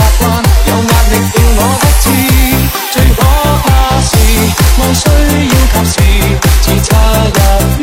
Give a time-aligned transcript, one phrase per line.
[0.00, 2.04] 习惯有压力要我得志
[2.90, 3.20] 最可
[3.64, 3.66] 怕
[4.00, 4.10] 是
[4.76, 5.04] 爱需
[5.48, 5.94] 要及时
[6.62, 6.90] 只差
[7.26, 7.79] 一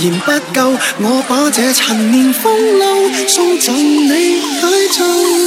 [0.00, 5.37] 然不够，我把这陈年风流送赠你解咒。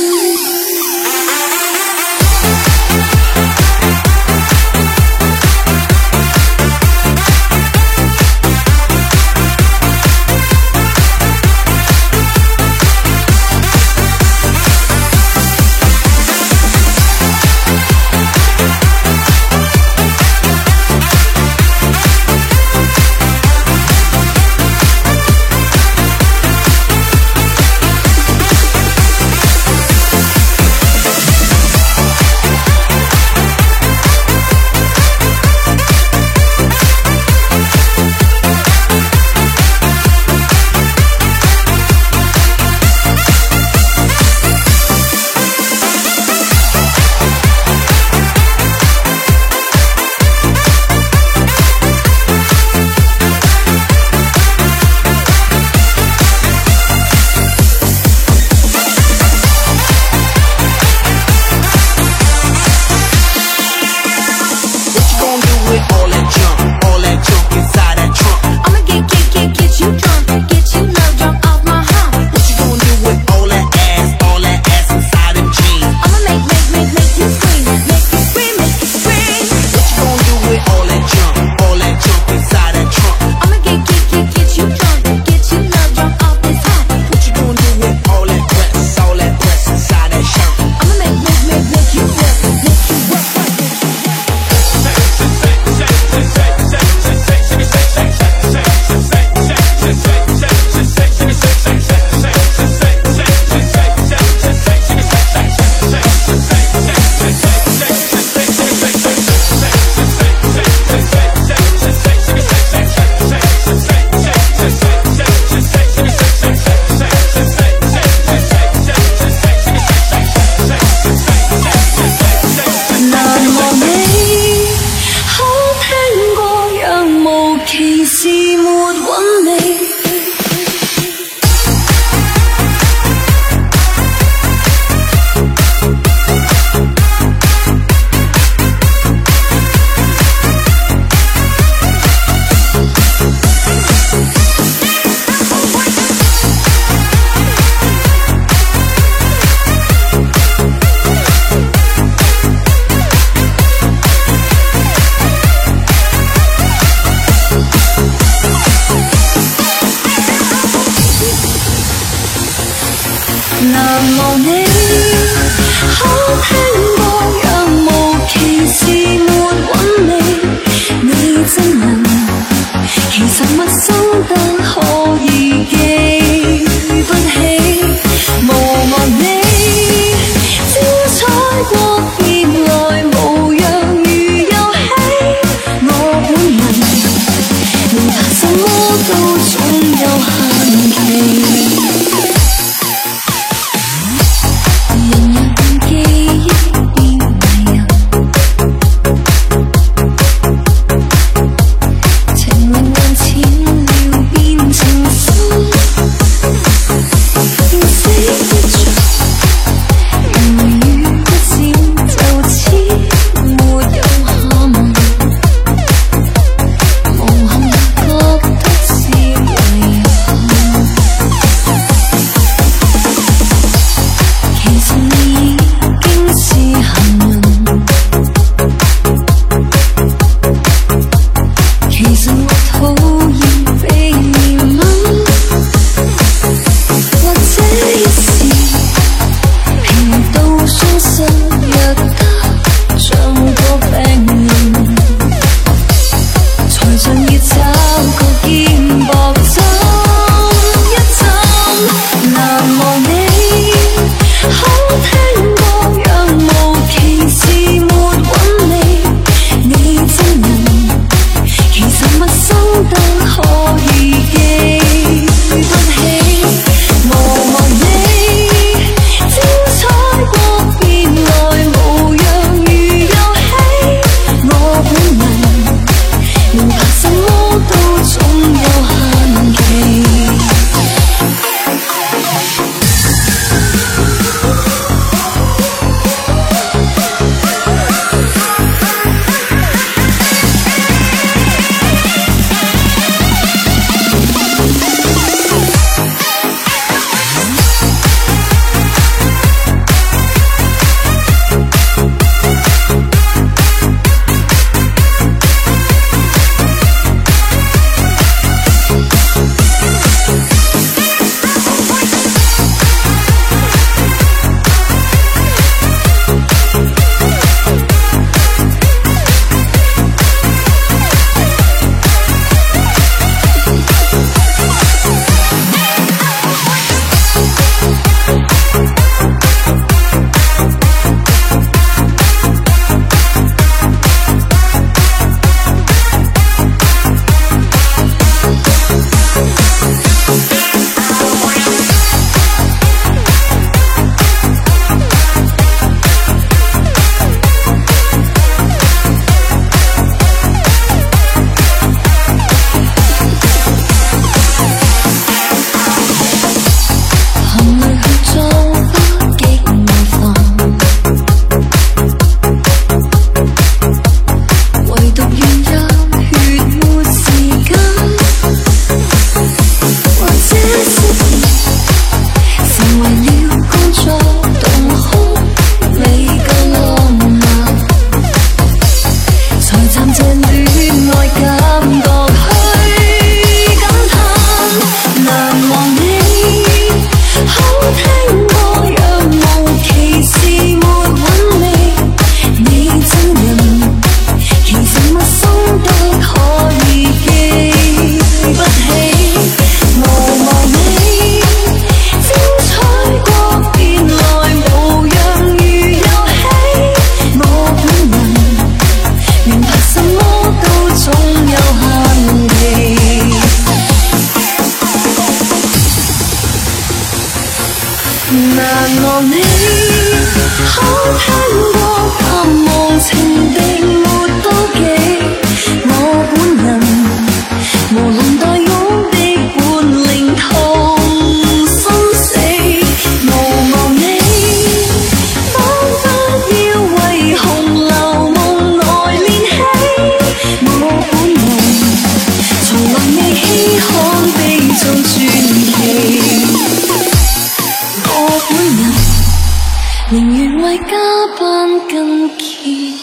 [450.13, 450.97] 宁愿为加
[451.39, 452.95] 班筋竭力。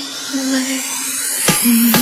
[1.62, 1.97] 疲